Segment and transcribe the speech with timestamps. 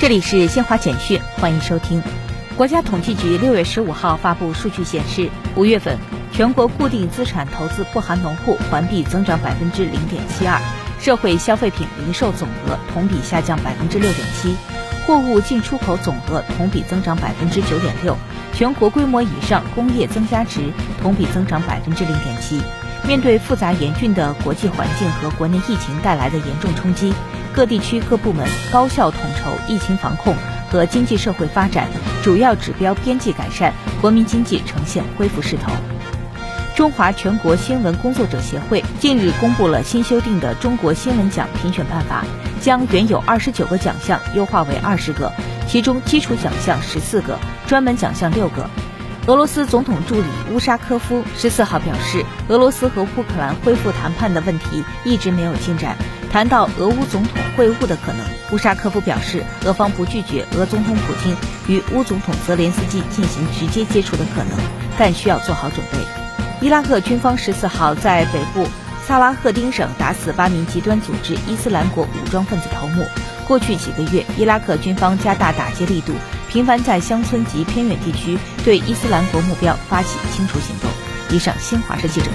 [0.00, 2.02] 这里是新华简讯，欢迎收听。
[2.56, 5.98] 国家统计局六月十五号发布数据显示，五月份
[6.32, 10.58] 全国固定资产投资不含农户环比增长百分之零点七二，
[10.98, 14.56] 社会消费品零售总额同比下降百分之六点七，
[15.06, 18.16] 货物进出口总额同比增长百分之九点六，
[18.54, 20.72] 全国规模以上工业增加值
[21.02, 22.58] 同比增长百分之零点七。
[23.06, 27.12] 面对复杂严峻的国际环境和国内疫情带来的严重冲击，
[27.54, 30.34] 各地区各部门高效统筹疫情防控
[30.70, 31.88] 和经济社会发展，
[32.22, 35.72] 主要指标边际改善，国民经济呈现恢复势头。
[36.76, 42.24] 中华全国新闻工作者协会近日公布了新修订的《中国新闻奖评选办法》，
[42.64, 45.30] 将原有二十九个奖项优化为二十个，
[45.68, 48.70] 其中基础奖项十四个，专门奖项六个。
[49.26, 55.96] 俄罗斯总统助理乌沙科夫十四号表示，俄罗斯和乌克兰恢复谈判的问题一直没有进展。
[56.30, 64.56] 谈到俄乌总统会晤的可能，乌沙科夫表示，俄方不拒绝俄总统普京与乌总统泽连斯基进行直接接触的可能，
[64.96, 65.98] 但需要做好准备。
[66.60, 68.68] 伊拉克军方十四号在北部
[69.04, 73.04] 萨拉赫丁省打死八名极端组织伊斯兰国武装分子头目。
[73.48, 76.12] 过去几个月，伊拉克军方加大打击力度。
[76.48, 80.88] 频繁在乡村及偏远地区对伊斯兰国目标发起清除行动。
[81.30, 82.26] 以上，新华社记者。